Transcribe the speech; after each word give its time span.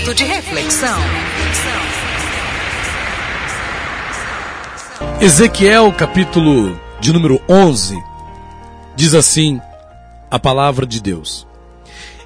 Momento 0.00 0.14
de 0.14 0.24
reflexão. 0.24 0.98
Ezequiel, 5.20 5.92
capítulo 5.92 6.80
de 7.00 7.12
número 7.12 7.38
11, 7.46 8.02
diz 8.96 9.12
assim 9.12 9.60
a 10.30 10.38
palavra 10.38 10.86
de 10.86 11.02
Deus: 11.02 11.46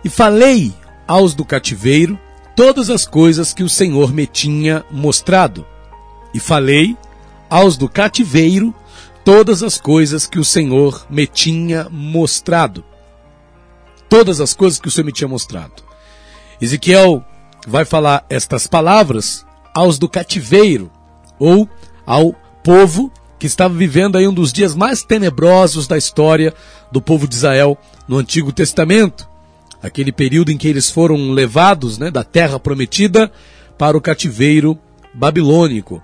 E 0.05 0.09
falei 0.09 0.73
aos 1.05 1.35
do 1.35 1.45
cativeiro 1.45 2.17
todas 2.55 2.91
as 2.91 3.05
coisas 3.09 3.53
que 3.53 3.65
o 3.65 3.69
Senhor 3.69 4.13
me 4.13 4.25
tinha 4.25 4.85
mostrado. 4.89 5.67
E 6.33 6.39
falei 6.39 6.97
aos 7.51 7.77
do 7.77 7.89
cativeiro 7.89 8.73
todas 9.25 9.65
as 9.65 9.81
coisas 9.81 10.27
que 10.27 10.39
o 10.39 10.45
Senhor 10.45 11.05
me 11.11 11.27
tinha 11.27 11.89
mostrado. 11.91 12.85
Todas 14.09 14.41
as 14.41 14.55
coisas 14.55 14.79
que 14.79 14.87
o 14.87 14.91
Senhor 14.93 15.07
me 15.07 15.13
tinha 15.13 15.29
mostrado. 15.29 15.83
Ezequiel 16.61 17.25
vai 17.67 17.85
falar 17.85 18.25
estas 18.29 18.67
palavras 18.67 19.45
aos 19.75 19.99
do 19.99 20.09
cativeiro, 20.09 20.91
ou 21.39 21.69
ao 22.07 22.35
povo 22.63 23.11
que 23.39 23.47
estava 23.47 23.75
vivendo 23.75 24.17
aí 24.17 24.27
um 24.27 24.33
dos 24.33 24.53
dias 24.53 24.75
mais 24.75 25.03
tenebrosos 25.03 25.87
da 25.87 25.99
história 25.99 26.55
do 26.91 27.03
povo 27.03 27.27
de 27.27 27.35
Israel 27.35 27.77
no 28.07 28.19
Antigo 28.19 28.53
Testamento. 28.53 29.29
Aquele 29.83 30.13
período 30.13 30.51
em 30.51 30.57
que 30.57 30.69
eles 30.69 30.91
foram 30.91 31.33
levados 31.33 31.99
né, 31.99 32.11
da 32.11 32.25
terra 32.25 32.59
prometida 32.59 33.31
para 33.77 33.97
o 33.97 34.01
cativeiro 34.01 34.79
babilônico. 35.13 36.03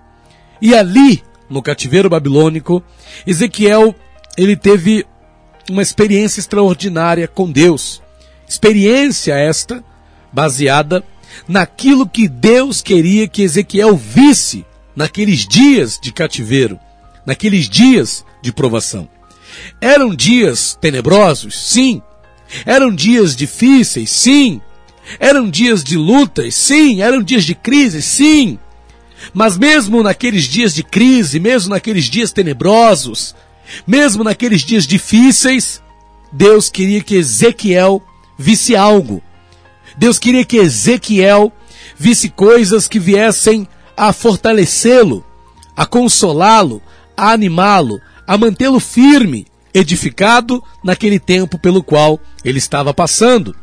E 0.60 0.74
ali, 0.74 1.22
no 1.48 1.62
cativeiro 1.62 2.10
babilônico, 2.10 2.82
Ezequiel 3.26 3.94
ele 4.36 4.56
teve 4.56 5.06
uma 5.70 5.82
experiência 5.82 6.40
extraordinária 6.40 7.26
com 7.26 7.50
Deus. 7.50 8.02
Experiência 8.48 9.34
esta 9.34 9.82
baseada 10.32 11.02
naquilo 11.48 12.08
que 12.08 12.28
Deus 12.28 12.82
queria 12.82 13.28
que 13.28 13.42
Ezequiel 13.42 13.96
visse 13.96 14.64
naqueles 14.94 15.46
dias 15.46 15.98
de 16.00 16.12
cativeiro, 16.12 16.78
naqueles 17.24 17.68
dias 17.68 18.24
de 18.42 18.52
provação. 18.52 19.08
Eram 19.80 20.14
dias 20.14 20.76
tenebrosos? 20.80 21.54
Sim. 21.58 22.02
Eram 22.64 22.94
dias 22.94 23.36
difíceis? 23.36 24.10
Sim. 24.10 24.60
Eram 25.18 25.48
dias 25.48 25.82
de 25.82 25.96
lutas? 25.96 26.54
Sim. 26.54 27.02
Eram 27.02 27.22
dias 27.22 27.44
de 27.44 27.54
crise? 27.54 28.02
Sim. 28.02 28.58
Mas 29.34 29.56
mesmo 29.56 30.02
naqueles 30.02 30.44
dias 30.44 30.74
de 30.74 30.82
crise, 30.82 31.38
mesmo 31.38 31.70
naqueles 31.70 32.04
dias 32.04 32.32
tenebrosos, 32.32 33.34
mesmo 33.86 34.24
naqueles 34.24 34.62
dias 34.62 34.86
difíceis, 34.86 35.82
Deus 36.32 36.70
queria 36.70 37.02
que 37.02 37.16
Ezequiel 37.16 38.02
visse 38.38 38.74
algo. 38.74 39.22
Deus 39.96 40.18
queria 40.18 40.44
que 40.44 40.56
Ezequiel 40.56 41.52
visse 41.96 42.30
coisas 42.30 42.88
que 42.88 42.98
viessem 42.98 43.66
a 43.96 44.12
fortalecê-lo, 44.12 45.24
a 45.76 45.84
consolá-lo, 45.84 46.82
a 47.16 47.32
animá-lo, 47.32 48.00
a 48.26 48.38
mantê-lo 48.38 48.80
firme, 48.80 49.46
edificado 49.74 50.62
naquele 50.82 51.18
tempo 51.18 51.58
pelo 51.58 51.82
qual 51.82 52.20
ele 52.44 52.58
estava 52.58 52.92
passando. 52.94 53.54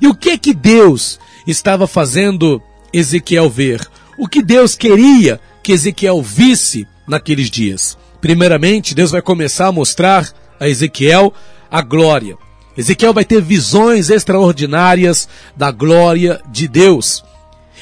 E 0.00 0.06
o 0.06 0.14
que 0.14 0.36
que 0.36 0.52
Deus 0.52 1.18
estava 1.46 1.86
fazendo 1.86 2.60
Ezequiel 2.92 3.48
ver? 3.48 3.86
O 4.18 4.26
que 4.26 4.42
Deus 4.42 4.74
queria 4.74 5.40
que 5.62 5.72
Ezequiel 5.72 6.22
visse 6.22 6.86
naqueles 7.06 7.50
dias? 7.50 7.96
Primeiramente, 8.20 8.94
Deus 8.94 9.10
vai 9.10 9.22
começar 9.22 9.68
a 9.68 9.72
mostrar 9.72 10.28
a 10.58 10.68
Ezequiel 10.68 11.32
a 11.70 11.82
glória. 11.82 12.36
Ezequiel 12.76 13.14
vai 13.14 13.24
ter 13.24 13.40
visões 13.40 14.10
extraordinárias 14.10 15.28
da 15.56 15.70
glória 15.70 16.40
de 16.50 16.68
Deus. 16.68 17.24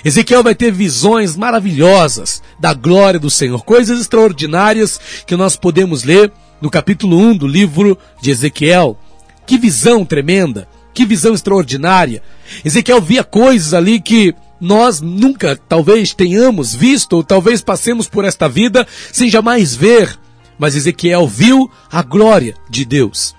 Ezequiel 0.04 0.42
vai 0.42 0.54
ter 0.54 0.70
visões 0.70 1.36
maravilhosas 1.36 2.42
da 2.60 2.74
glória 2.74 3.18
do 3.18 3.30
Senhor, 3.30 3.64
coisas 3.64 4.00
extraordinárias 4.00 5.00
que 5.26 5.36
nós 5.36 5.56
podemos 5.56 6.04
ler 6.04 6.30
no 6.60 6.70
capítulo 6.70 7.16
1 7.16 7.36
do 7.38 7.46
livro 7.46 7.98
de 8.20 8.30
Ezequiel. 8.30 8.98
Que 9.46 9.58
visão 9.58 10.04
tremenda, 10.04 10.68
que 10.92 11.04
visão 11.04 11.34
extraordinária. 11.34 12.22
Ezequiel 12.64 13.00
via 13.00 13.24
coisas 13.24 13.74
ali 13.74 14.00
que 14.00 14.34
nós 14.60 15.00
nunca 15.00 15.58
talvez 15.68 16.14
tenhamos 16.14 16.74
visto 16.74 17.14
ou 17.14 17.24
talvez 17.24 17.60
passemos 17.60 18.08
por 18.08 18.24
esta 18.24 18.48
vida 18.48 18.86
sem 19.12 19.28
jamais 19.28 19.74
ver. 19.74 20.18
Mas 20.58 20.76
Ezequiel 20.76 21.26
viu 21.26 21.70
a 21.90 22.02
glória 22.02 22.54
de 22.70 22.84
Deus. 22.84 23.34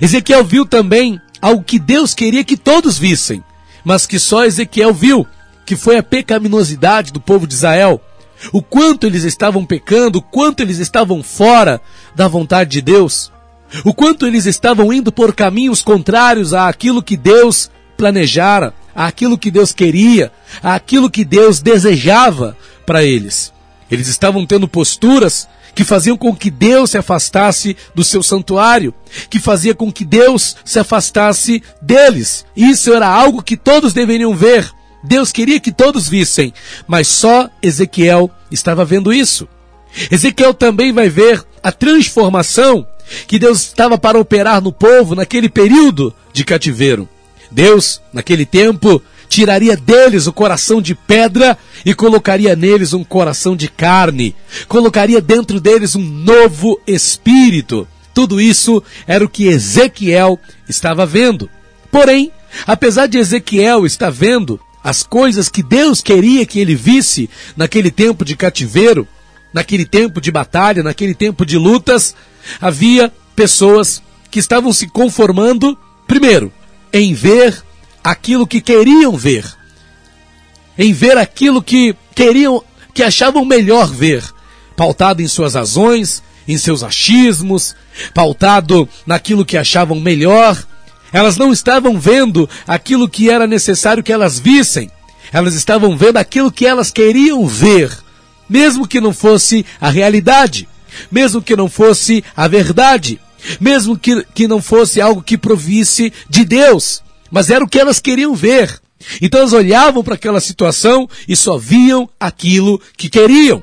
Ezequiel 0.00 0.44
viu 0.44 0.66
também 0.66 1.20
algo 1.40 1.62
que 1.62 1.78
Deus 1.78 2.14
queria 2.14 2.44
que 2.44 2.56
todos 2.56 2.98
vissem, 2.98 3.42
mas 3.84 4.06
que 4.06 4.18
só 4.18 4.44
Ezequiel 4.44 4.92
viu, 4.92 5.26
que 5.64 5.76
foi 5.76 5.96
a 5.96 6.02
pecaminosidade 6.02 7.12
do 7.12 7.20
povo 7.20 7.46
de 7.46 7.54
Israel. 7.54 8.00
O 8.52 8.62
quanto 8.62 9.06
eles 9.06 9.24
estavam 9.24 9.64
pecando, 9.64 10.18
o 10.18 10.22
quanto 10.22 10.60
eles 10.60 10.78
estavam 10.78 11.22
fora 11.22 11.80
da 12.14 12.28
vontade 12.28 12.70
de 12.70 12.82
Deus. 12.82 13.32
O 13.84 13.92
quanto 13.94 14.26
eles 14.26 14.46
estavam 14.46 14.92
indo 14.92 15.10
por 15.10 15.34
caminhos 15.34 15.82
contrários 15.82 16.52
àquilo 16.52 17.02
que 17.02 17.16
Deus 17.16 17.70
planejara, 17.96 18.74
àquilo 18.94 19.38
que 19.38 19.50
Deus 19.50 19.72
queria, 19.72 20.30
àquilo 20.62 21.10
que 21.10 21.24
Deus 21.24 21.60
desejava 21.60 22.56
para 22.84 23.02
eles. 23.02 23.52
Eles 23.90 24.08
estavam 24.08 24.46
tendo 24.46 24.68
posturas 24.68 25.48
que 25.76 25.84
faziam 25.84 26.16
com 26.16 26.34
que 26.34 26.50
Deus 26.50 26.92
se 26.92 26.98
afastasse 26.98 27.76
do 27.94 28.02
seu 28.02 28.22
santuário, 28.22 28.94
que 29.28 29.38
fazia 29.38 29.74
com 29.74 29.92
que 29.92 30.06
Deus 30.06 30.56
se 30.64 30.78
afastasse 30.78 31.62
deles. 31.82 32.46
Isso 32.56 32.94
era 32.94 33.06
algo 33.06 33.42
que 33.42 33.58
todos 33.58 33.92
deveriam 33.92 34.34
ver. 34.34 34.72
Deus 35.04 35.30
queria 35.30 35.60
que 35.60 35.70
todos 35.70 36.08
vissem, 36.08 36.52
mas 36.88 37.06
só 37.06 37.50
Ezequiel 37.62 38.30
estava 38.50 38.86
vendo 38.86 39.12
isso. 39.12 39.46
Ezequiel 40.10 40.54
também 40.54 40.94
vai 40.94 41.10
ver 41.10 41.44
a 41.62 41.70
transformação 41.70 42.86
que 43.26 43.38
Deus 43.38 43.60
estava 43.60 43.98
para 43.98 44.18
operar 44.18 44.62
no 44.62 44.72
povo 44.72 45.14
naquele 45.14 45.50
período 45.50 46.12
de 46.32 46.42
cativeiro. 46.42 47.06
Deus, 47.50 48.00
naquele 48.14 48.46
tempo, 48.46 49.02
tiraria 49.28 49.76
deles 49.76 50.26
o 50.26 50.32
coração 50.32 50.80
de 50.80 50.94
pedra 50.94 51.58
e 51.84 51.94
colocaria 51.94 52.56
neles 52.56 52.92
um 52.92 53.04
coração 53.04 53.56
de 53.56 53.68
carne, 53.68 54.34
colocaria 54.68 55.20
dentro 55.20 55.60
deles 55.60 55.94
um 55.94 56.02
novo 56.02 56.80
espírito. 56.86 57.86
Tudo 58.14 58.40
isso 58.40 58.82
era 59.06 59.24
o 59.24 59.28
que 59.28 59.46
Ezequiel 59.46 60.38
estava 60.68 61.04
vendo. 61.04 61.50
Porém, 61.90 62.32
apesar 62.66 63.06
de 63.06 63.18
Ezequiel 63.18 63.84
estar 63.84 64.10
vendo 64.10 64.58
as 64.82 65.02
coisas 65.02 65.48
que 65.48 65.62
Deus 65.62 66.00
queria 66.00 66.46
que 66.46 66.60
ele 66.60 66.74
visse 66.74 67.28
naquele 67.56 67.90
tempo 67.90 68.24
de 68.24 68.36
cativeiro, 68.36 69.06
naquele 69.52 69.84
tempo 69.84 70.20
de 70.20 70.30
batalha, 70.30 70.82
naquele 70.82 71.14
tempo 71.14 71.44
de 71.44 71.58
lutas, 71.58 72.14
havia 72.60 73.12
pessoas 73.34 74.02
que 74.30 74.38
estavam 74.38 74.72
se 74.72 74.86
conformando, 74.86 75.76
primeiro, 76.06 76.52
em 76.92 77.12
ver 77.12 77.65
aquilo 78.06 78.46
que 78.46 78.60
queriam 78.60 79.16
ver, 79.16 79.44
em 80.78 80.92
ver 80.92 81.18
aquilo 81.18 81.60
que 81.60 81.92
queriam, 82.14 82.62
que 82.94 83.02
achavam 83.02 83.44
melhor 83.44 83.90
ver, 83.90 84.22
pautado 84.76 85.20
em 85.20 85.26
suas 85.26 85.54
razões, 85.54 86.22
em 86.46 86.56
seus 86.56 86.84
achismos, 86.84 87.74
pautado 88.14 88.88
naquilo 89.04 89.44
que 89.44 89.56
achavam 89.56 89.98
melhor. 89.98 90.56
Elas 91.12 91.36
não 91.36 91.52
estavam 91.52 91.98
vendo 91.98 92.48
aquilo 92.64 93.08
que 93.08 93.28
era 93.28 93.44
necessário 93.44 94.04
que 94.04 94.12
elas 94.12 94.38
vissem. 94.38 94.88
Elas 95.32 95.54
estavam 95.54 95.96
vendo 95.96 96.18
aquilo 96.18 96.52
que 96.52 96.64
elas 96.64 96.92
queriam 96.92 97.44
ver, 97.44 97.90
mesmo 98.48 98.86
que 98.86 99.00
não 99.00 99.12
fosse 99.12 99.66
a 99.80 99.90
realidade, 99.90 100.68
mesmo 101.10 101.42
que 101.42 101.56
não 101.56 101.68
fosse 101.68 102.22
a 102.36 102.46
verdade, 102.46 103.18
mesmo 103.60 103.98
que, 103.98 104.24
que 104.32 104.46
não 104.46 104.62
fosse 104.62 105.00
algo 105.00 105.20
que 105.20 105.36
provisse 105.36 106.12
de 106.30 106.44
Deus 106.44 107.04
mas 107.30 107.50
era 107.50 107.64
o 107.64 107.68
que 107.68 107.78
elas 107.78 108.00
queriam 108.00 108.34
ver. 108.34 108.80
Então 109.20 109.40
elas 109.40 109.52
olhavam 109.52 110.02
para 110.02 110.14
aquela 110.14 110.40
situação 110.40 111.08
e 111.28 111.36
só 111.36 111.58
viam 111.58 112.08
aquilo 112.18 112.80
que 112.96 113.08
queriam. 113.08 113.62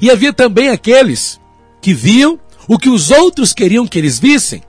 E 0.00 0.10
havia 0.10 0.32
também 0.32 0.68
aqueles 0.68 1.40
que 1.80 1.92
viam 1.92 2.38
o 2.68 2.78
que 2.78 2.88
os 2.88 3.10
outros 3.10 3.52
queriam 3.52 3.86
que 3.86 3.98
eles 3.98 4.18
vissem. 4.18 4.62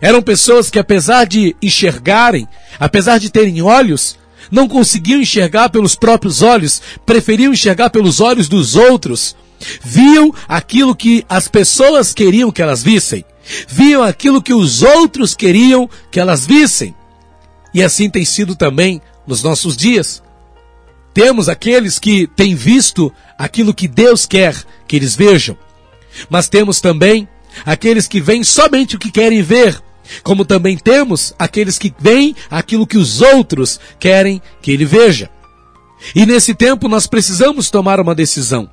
Eram 0.00 0.22
pessoas 0.22 0.70
que, 0.70 0.78
apesar 0.78 1.24
de 1.24 1.56
enxergarem, 1.62 2.46
apesar 2.78 3.18
de 3.18 3.30
terem 3.30 3.62
olhos, 3.62 4.16
não 4.50 4.68
conseguiam 4.68 5.20
enxergar 5.20 5.70
pelos 5.70 5.94
próprios 5.94 6.42
olhos, 6.42 6.82
preferiam 7.06 7.52
enxergar 7.52 7.90
pelos 7.90 8.20
olhos 8.20 8.48
dos 8.48 8.76
outros. 8.76 9.36
Viam 9.82 10.32
aquilo 10.48 10.94
que 10.94 11.24
as 11.28 11.48
pessoas 11.48 12.12
queriam 12.12 12.50
que 12.50 12.62
elas 12.62 12.82
vissem. 12.82 13.24
Viam 13.68 14.02
aquilo 14.02 14.42
que 14.42 14.52
os 14.52 14.82
outros 14.82 15.34
queriam 15.34 15.88
que 16.10 16.20
elas 16.20 16.46
vissem. 16.46 16.94
E 17.74 17.82
assim 17.82 18.08
tem 18.08 18.24
sido 18.24 18.54
também 18.54 19.02
nos 19.26 19.42
nossos 19.42 19.76
dias. 19.76 20.22
Temos 21.12 21.48
aqueles 21.48 21.98
que 21.98 22.26
têm 22.28 22.54
visto 22.54 23.12
aquilo 23.36 23.74
que 23.74 23.88
Deus 23.88 24.24
quer 24.24 24.54
que 24.86 24.94
eles 24.94 25.16
vejam. 25.16 25.58
Mas 26.30 26.48
temos 26.48 26.80
também 26.80 27.28
aqueles 27.66 28.06
que 28.06 28.20
veem 28.20 28.44
somente 28.44 28.94
o 28.94 28.98
que 28.98 29.10
querem 29.10 29.42
ver. 29.42 29.82
Como 30.22 30.44
também 30.44 30.76
temos 30.76 31.34
aqueles 31.38 31.78
que 31.78 31.92
veem 31.98 32.36
aquilo 32.50 32.86
que 32.86 32.98
os 32.98 33.20
outros 33.20 33.80
querem 33.98 34.40
que 34.62 34.70
ele 34.70 34.84
veja. 34.84 35.30
E 36.14 36.24
nesse 36.26 36.54
tempo 36.54 36.88
nós 36.88 37.06
precisamos 37.06 37.70
tomar 37.70 37.98
uma 37.98 38.14
decisão. 38.14 38.70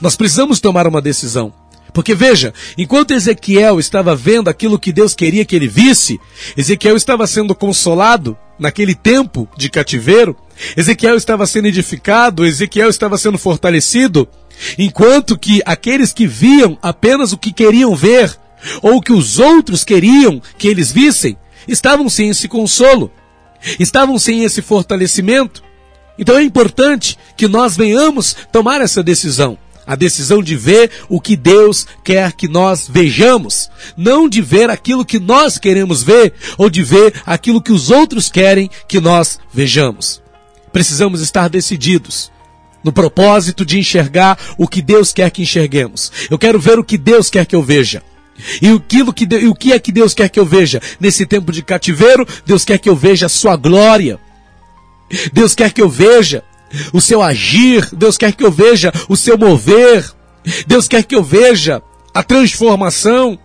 Nós 0.00 0.16
precisamos 0.16 0.60
tomar 0.60 0.86
uma 0.86 1.02
decisão. 1.02 1.52
Porque 1.96 2.14
veja, 2.14 2.52
enquanto 2.76 3.12
Ezequiel 3.12 3.80
estava 3.80 4.14
vendo 4.14 4.50
aquilo 4.50 4.78
que 4.78 4.92
Deus 4.92 5.14
queria 5.14 5.46
que 5.46 5.56
ele 5.56 5.66
visse, 5.66 6.20
Ezequiel 6.54 6.94
estava 6.94 7.26
sendo 7.26 7.54
consolado 7.54 8.36
naquele 8.58 8.94
tempo 8.94 9.48
de 9.56 9.70
cativeiro, 9.70 10.36
Ezequiel 10.76 11.16
estava 11.16 11.46
sendo 11.46 11.68
edificado, 11.68 12.44
Ezequiel 12.44 12.90
estava 12.90 13.16
sendo 13.16 13.38
fortalecido, 13.38 14.28
enquanto 14.76 15.38
que 15.38 15.62
aqueles 15.64 16.12
que 16.12 16.26
viam 16.26 16.76
apenas 16.82 17.32
o 17.32 17.38
que 17.38 17.50
queriam 17.50 17.96
ver, 17.96 18.38
ou 18.82 18.96
o 18.96 19.00
que 19.00 19.14
os 19.14 19.38
outros 19.38 19.82
queriam 19.82 20.38
que 20.58 20.68
eles 20.68 20.92
vissem, 20.92 21.34
estavam 21.66 22.10
sem 22.10 22.28
esse 22.28 22.46
consolo, 22.46 23.10
estavam 23.80 24.18
sem 24.18 24.44
esse 24.44 24.60
fortalecimento. 24.60 25.64
Então 26.18 26.36
é 26.36 26.42
importante 26.42 27.16
que 27.38 27.48
nós 27.48 27.74
venhamos 27.74 28.36
tomar 28.52 28.82
essa 28.82 29.02
decisão. 29.02 29.56
A 29.86 29.94
decisão 29.94 30.42
de 30.42 30.56
ver 30.56 30.90
o 31.08 31.20
que 31.20 31.36
Deus 31.36 31.86
quer 32.02 32.32
que 32.32 32.48
nós 32.48 32.88
vejamos. 32.88 33.70
Não 33.96 34.28
de 34.28 34.42
ver 34.42 34.68
aquilo 34.68 35.04
que 35.04 35.20
nós 35.20 35.58
queremos 35.58 36.02
ver 36.02 36.34
ou 36.58 36.68
de 36.68 36.82
ver 36.82 37.14
aquilo 37.24 37.62
que 37.62 37.72
os 37.72 37.90
outros 37.90 38.28
querem 38.28 38.68
que 38.88 39.00
nós 39.00 39.38
vejamos. 39.52 40.20
Precisamos 40.72 41.20
estar 41.20 41.48
decididos 41.48 42.32
no 42.82 42.92
propósito 42.92 43.64
de 43.64 43.78
enxergar 43.78 44.38
o 44.58 44.66
que 44.68 44.82
Deus 44.82 45.12
quer 45.12 45.30
que 45.30 45.42
enxerguemos. 45.42 46.12
Eu 46.30 46.38
quero 46.38 46.58
ver 46.58 46.78
o 46.78 46.84
que 46.84 46.98
Deus 46.98 47.30
quer 47.30 47.46
que 47.46 47.54
eu 47.54 47.62
veja. 47.62 48.02
E 48.60 48.68
aquilo 48.68 49.12
que, 49.12 49.24
e 49.24 49.48
o 49.48 49.54
que 49.54 49.72
é 49.72 49.78
que 49.78 49.90
Deus 49.90 50.14
quer 50.14 50.28
que 50.28 50.38
eu 50.38 50.44
veja? 50.44 50.80
Nesse 51.00 51.24
tempo 51.26 51.50
de 51.50 51.62
cativeiro, 51.62 52.26
Deus 52.44 52.64
quer 52.64 52.78
que 52.78 52.88
eu 52.88 52.96
veja 52.96 53.26
a 53.26 53.28
sua 53.28 53.56
glória. 53.56 54.18
Deus 55.32 55.54
quer 55.54 55.72
que 55.72 55.80
eu 55.80 55.88
veja 55.88 56.44
o 56.92 57.00
seu 57.00 57.22
agir, 57.22 57.88
Deus 57.92 58.16
quer 58.16 58.32
que 58.32 58.44
eu 58.44 58.50
veja 58.50 58.92
o 59.08 59.16
seu 59.16 59.36
mover, 59.36 60.04
Deus 60.66 60.86
quer 60.88 61.02
que 61.02 61.14
eu 61.14 61.22
veja 61.22 61.82
a 62.14 62.22
transformação 62.22 63.38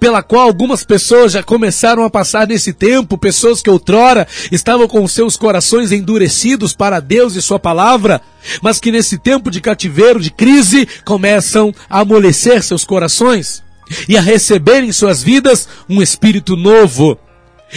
pela 0.00 0.22
qual 0.22 0.46
algumas 0.46 0.84
pessoas 0.84 1.32
já 1.32 1.42
começaram 1.42 2.02
a 2.02 2.10
passar 2.10 2.46
nesse 2.46 2.72
tempo, 2.72 3.18
pessoas 3.18 3.62
que 3.62 3.70
outrora 3.70 4.26
estavam 4.50 4.88
com 4.88 5.06
seus 5.06 5.36
corações 5.36 5.92
endurecidos 5.92 6.72
para 6.72 7.00
Deus 7.00 7.34
e 7.34 7.42
Sua 7.42 7.58
palavra, 7.58 8.20
mas 8.62 8.80
que 8.80 8.90
nesse 8.90 9.18
tempo 9.18 9.50
de 9.50 9.60
cativeiro, 9.60 10.20
de 10.20 10.30
crise, 10.30 10.88
começam 11.04 11.72
a 11.88 12.00
amolecer 12.00 12.62
seus 12.62 12.84
corações 12.84 13.62
e 14.08 14.16
a 14.16 14.20
receber 14.20 14.82
em 14.82 14.92
suas 14.92 15.22
vidas 15.22 15.68
um 15.88 16.02
espírito 16.02 16.56
novo, 16.56 17.18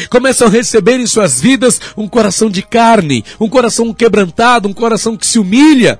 começam 0.10 0.48
a 0.48 0.52
receber 0.52 1.00
em 1.00 1.08
suas 1.08 1.40
vidas 1.40 1.80
um 1.98 2.08
coração 2.08 2.50
de 2.50 2.62
carne, 2.62 3.24
um 3.40 3.50
coração 3.50 3.94
quebrantado, 3.94 4.68
um 4.68 4.74
coração 4.74 5.18
que 5.18 5.28
se 5.28 5.40
humilha, 5.40 6.00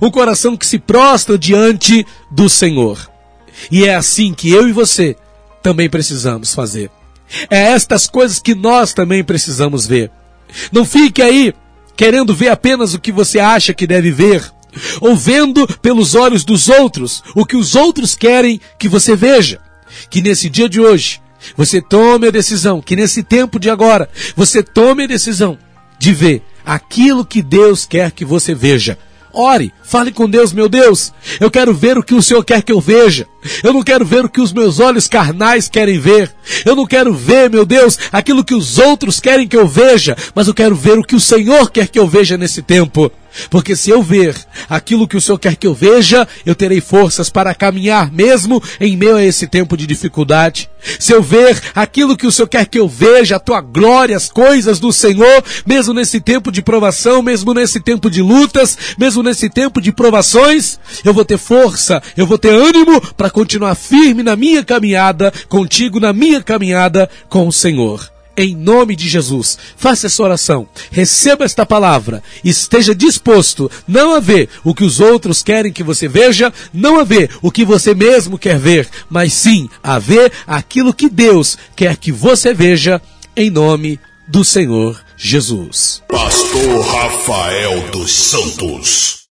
um 0.00 0.10
coração 0.10 0.56
que 0.56 0.66
se 0.66 0.78
prostra 0.78 1.38
diante 1.38 2.06
do 2.30 2.48
Senhor. 2.48 3.10
E 3.70 3.84
é 3.84 3.94
assim 3.94 4.32
que 4.32 4.50
eu 4.50 4.68
e 4.68 4.72
você 4.72 5.16
também 5.62 5.88
precisamos 5.88 6.54
fazer. 6.54 6.90
É 7.48 7.58
estas 7.58 8.06
coisas 8.06 8.38
que 8.38 8.54
nós 8.54 8.92
também 8.92 9.22
precisamos 9.22 9.86
ver. 9.86 10.10
Não 10.72 10.84
fique 10.84 11.22
aí 11.22 11.54
querendo 11.96 12.34
ver 12.34 12.48
apenas 12.48 12.94
o 12.94 12.98
que 12.98 13.12
você 13.12 13.38
acha 13.38 13.74
que 13.74 13.86
deve 13.86 14.10
ver, 14.10 14.50
ou 15.00 15.14
vendo 15.14 15.66
pelos 15.78 16.14
olhos 16.14 16.44
dos 16.44 16.68
outros 16.68 17.22
o 17.34 17.44
que 17.44 17.56
os 17.56 17.74
outros 17.74 18.14
querem 18.14 18.60
que 18.78 18.88
você 18.88 19.14
veja. 19.14 19.60
Que 20.08 20.22
nesse 20.22 20.48
dia 20.48 20.68
de 20.68 20.80
hoje 20.80 21.20
você 21.56 21.80
tome 21.80 22.28
a 22.28 22.30
decisão, 22.30 22.80
que 22.80 22.96
nesse 22.96 23.22
tempo 23.22 23.58
de 23.58 23.70
agora, 23.70 24.08
você 24.36 24.62
tome 24.62 25.04
a 25.04 25.08
decisão 25.08 25.58
de 25.98 26.12
ver 26.12 26.42
aquilo 26.64 27.24
que 27.24 27.42
Deus 27.42 27.84
quer 27.84 28.10
que 28.10 28.24
você 28.24 28.54
veja. 28.54 28.98
Ore, 29.32 29.72
fale 29.84 30.10
com 30.10 30.28
Deus, 30.28 30.52
meu 30.52 30.68
Deus. 30.68 31.12
Eu 31.38 31.50
quero 31.50 31.72
ver 31.72 31.96
o 31.96 32.02
que 32.02 32.14
o 32.14 32.22
Senhor 32.22 32.44
quer 32.44 32.62
que 32.62 32.72
eu 32.72 32.80
veja. 32.80 33.26
Eu 33.62 33.72
não 33.72 33.82
quero 33.82 34.04
ver 34.04 34.24
o 34.24 34.28
que 34.28 34.40
os 34.40 34.52
meus 34.52 34.80
olhos 34.80 35.06
carnais 35.06 35.68
querem 35.68 35.98
ver. 35.98 36.32
Eu 36.64 36.74
não 36.74 36.84
quero 36.84 37.14
ver, 37.14 37.48
meu 37.48 37.64
Deus, 37.64 37.96
aquilo 38.10 38.44
que 38.44 38.54
os 38.54 38.78
outros 38.78 39.20
querem 39.20 39.46
que 39.46 39.56
eu 39.56 39.68
veja, 39.68 40.16
mas 40.34 40.48
eu 40.48 40.54
quero 40.54 40.74
ver 40.74 40.98
o 40.98 41.04
que 41.04 41.14
o 41.14 41.20
Senhor 41.20 41.70
quer 41.70 41.86
que 41.86 41.98
eu 41.98 42.08
veja 42.08 42.36
nesse 42.36 42.60
tempo. 42.60 43.10
Porque 43.48 43.76
se 43.76 43.90
eu 43.90 44.02
ver 44.02 44.34
aquilo 44.70 45.08
que 45.08 45.16
o 45.16 45.20
Senhor 45.20 45.38
quer 45.38 45.56
que 45.56 45.66
eu 45.66 45.74
veja, 45.74 46.26
eu 46.46 46.54
terei 46.54 46.80
forças 46.80 47.28
para 47.28 47.54
caminhar 47.54 48.10
mesmo 48.12 48.62
em 48.80 48.96
meio 48.96 49.16
a 49.16 49.24
esse 49.24 49.48
tempo 49.48 49.76
de 49.76 49.86
dificuldade. 49.86 50.70
Se 50.98 51.12
eu 51.12 51.22
ver 51.22 51.60
aquilo 51.74 52.16
que 52.16 52.26
o 52.26 52.32
Senhor 52.32 52.48
quer 52.48 52.66
que 52.66 52.78
eu 52.78 52.88
veja, 52.88 53.36
a 53.36 53.40
tua 53.40 53.60
glória, 53.60 54.16
as 54.16 54.30
coisas 54.30 54.78
do 54.78 54.92
Senhor, 54.92 55.44
mesmo 55.66 55.92
nesse 55.92 56.20
tempo 56.20 56.52
de 56.52 56.62
provação, 56.62 57.22
mesmo 57.22 57.52
nesse 57.52 57.80
tempo 57.80 58.08
de 58.08 58.22
lutas, 58.22 58.78
mesmo 58.96 59.22
nesse 59.22 59.50
tempo 59.50 59.80
de 59.80 59.92
provações, 59.92 60.78
eu 61.04 61.12
vou 61.12 61.24
ter 61.24 61.38
força, 61.38 62.02
eu 62.16 62.26
vou 62.26 62.38
ter 62.38 62.54
ânimo 62.54 63.00
para 63.14 63.28
continuar 63.28 63.74
firme 63.74 64.22
na 64.22 64.36
minha 64.36 64.64
caminhada, 64.64 65.32
contigo 65.48 65.98
na 65.98 66.12
minha 66.12 66.42
caminhada 66.42 67.10
com 67.28 67.46
o 67.46 67.52
Senhor 67.52 68.19
em 68.36 68.54
nome 68.56 68.96
de 68.96 69.08
Jesus. 69.08 69.58
Faça 69.76 70.06
essa 70.06 70.22
oração, 70.22 70.68
receba 70.90 71.44
esta 71.44 71.66
palavra, 71.66 72.22
esteja 72.44 72.94
disposto 72.94 73.70
não 73.86 74.14
a 74.14 74.20
ver 74.20 74.48
o 74.64 74.74
que 74.74 74.84
os 74.84 75.00
outros 75.00 75.42
querem 75.42 75.72
que 75.72 75.82
você 75.82 76.08
veja, 76.08 76.52
não 76.72 76.98
a 76.98 77.04
ver 77.04 77.30
o 77.42 77.50
que 77.50 77.64
você 77.64 77.94
mesmo 77.94 78.38
quer 78.38 78.58
ver, 78.58 78.88
mas 79.08 79.32
sim 79.32 79.68
a 79.82 79.98
ver 79.98 80.32
aquilo 80.46 80.94
que 80.94 81.08
Deus 81.08 81.56
quer 81.76 81.96
que 81.96 82.12
você 82.12 82.54
veja, 82.54 83.00
em 83.36 83.50
nome 83.50 83.98
do 84.26 84.44
Senhor 84.44 85.00
Jesus. 85.16 86.02
Pastor 86.08 86.80
Rafael 86.84 87.90
dos 87.90 88.12
Santos. 88.12 89.19